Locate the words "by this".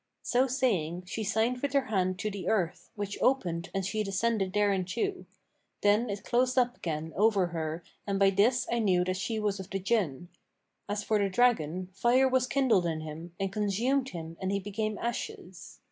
8.17-8.65